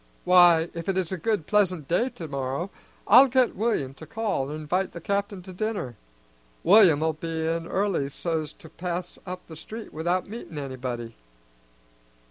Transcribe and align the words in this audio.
"Why, 0.23 0.67
if 0.73 0.89
it 0.89 0.97
is 0.97 1.11
a 1.11 1.17
good 1.19 1.45
pleasant 1.45 1.87
day 1.87 2.09
tomorrow, 2.09 2.71
I'll 3.07 3.27
get 3.27 3.55
William 3.55 3.93
to 3.93 4.07
call 4.07 4.49
an' 4.49 4.55
invite 4.55 4.93
the 4.93 4.99
capt'in 4.99 5.43
to 5.43 5.53
dinner. 5.53 5.95
William'll 6.63 7.13
be 7.13 7.45
in 7.45 7.67
early 7.67 8.09
so's 8.09 8.51
to 8.53 8.67
pass 8.67 9.19
up 9.27 9.45
the 9.45 9.55
street 9.55 9.93
without 9.93 10.27
meetin' 10.27 10.57
anybody." 10.57 11.15